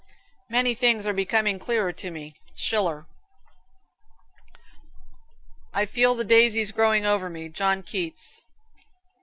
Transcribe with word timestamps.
"Many 0.49 0.73
things 0.73 1.05
are 1.05 1.13
becoming 1.13 1.59
clearer 1.59 1.93
to 1.93 2.09
me." 2.09 2.33
Schiller. 2.55 3.05
"I 5.75 5.85
feel 5.85 6.15
the 6.15 6.23
daisies 6.23 6.71
growing 6.71 7.05
over 7.05 7.29
me." 7.29 7.49
John 7.49 7.83
Keats. 7.83 8.41